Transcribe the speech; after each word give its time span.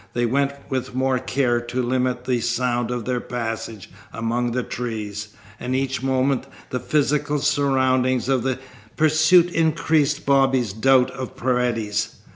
They 0.13 0.25
went 0.25 0.53
with 0.67 0.95
more 0.95 1.19
care 1.19 1.61
to 1.61 1.83
limit 1.83 2.25
the 2.25 2.41
sound 2.41 2.89
of 2.89 3.05
their 3.05 3.19
passage 3.19 3.91
among 4.11 4.49
the 4.51 4.63
trees. 4.63 5.27
And 5.59 5.75
each 5.75 6.01
moment 6.01 6.47
the 6.71 6.79
physical 6.79 7.37
surroundings 7.37 8.27
of 8.27 8.41
the 8.41 8.57
pursuit 8.97 9.51
increased 9.53 10.25
Bobby's 10.25 10.73
doubt 10.73 11.11
of 11.11 11.35
Paredes. 11.37 12.15